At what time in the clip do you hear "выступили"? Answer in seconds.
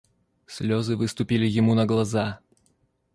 0.95-1.45